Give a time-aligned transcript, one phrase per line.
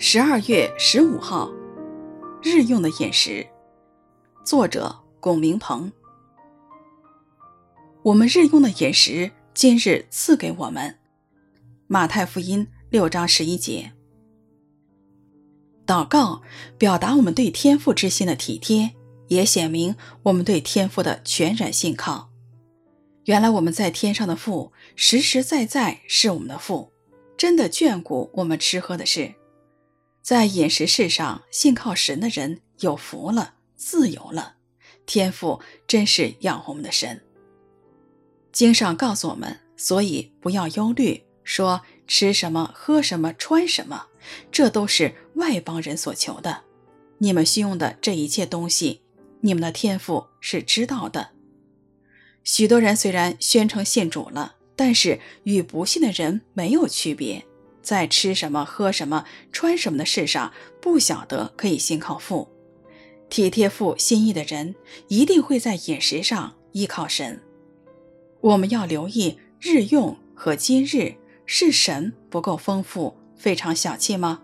[0.00, 1.50] 十二月十五号，
[2.40, 3.44] 日用的饮食，
[4.44, 5.90] 作者龚明鹏。
[8.04, 10.96] 我们日用的饮食，今日赐给我们。
[11.88, 13.92] 马太福音六章十一节。
[15.84, 16.42] 祷告
[16.78, 18.92] 表达我们对天父之心的体贴，
[19.26, 22.30] 也显明我们对天父的全然信靠。
[23.24, 26.92] 原来我们在天上的父，实实在在是我们的父，
[27.36, 29.34] 真的眷顾我们吃喝的事。
[30.28, 34.56] 在饮食事上信靠神的人有福了，自由了。
[35.06, 37.22] 天父真是养活我们的神。
[38.52, 44.08] 经上告诉我们，所以不要忧虑，说吃什么、喝什么、穿什么，
[44.52, 46.64] 这都是外邦人所求的。
[47.16, 49.00] 你们需用的这一切东西，
[49.40, 51.30] 你们的天父是知道的。
[52.44, 57.46] 许多人虽然宣称信主了，但是与不信的人没有区别。
[57.88, 62.46] 在吃什么、喝什么、穿什么的事上，不晓得可以信靠父，
[63.30, 64.74] 体贴父心意的人，
[65.08, 67.40] 一定会在饮食上依靠神。
[68.42, 71.14] 我们要留意日用和今日，
[71.46, 74.42] 是神不够丰富，非常小气吗？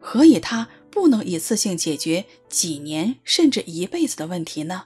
[0.00, 4.84] 何以他不能一次性解决几年甚至一辈子的问题呢？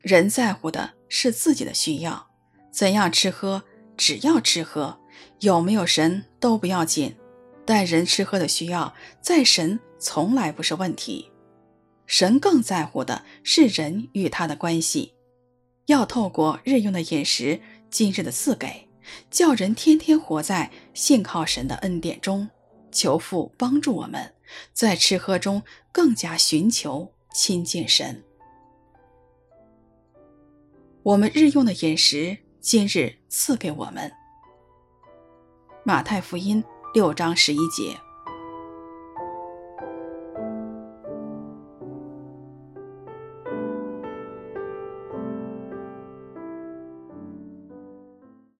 [0.00, 2.28] 人在乎的是自己的需要，
[2.70, 3.64] 怎样吃喝，
[3.96, 5.00] 只要吃喝。
[5.40, 7.14] 有没有神都不要紧，
[7.64, 11.30] 但人吃喝的需要，在神从来不是问题。
[12.04, 15.14] 神更在乎的是人与他的关系。
[15.86, 18.88] 要透过日用的饮食，今日的赐给，
[19.30, 22.50] 叫人天天活在信靠神的恩典中，
[22.90, 24.34] 求父帮助我们，
[24.72, 28.20] 在吃喝中更加寻求亲近神。
[31.04, 34.12] 我们日用的饮食，今日赐给我们。
[35.84, 36.62] 马太福音
[36.94, 38.00] 六章十一节。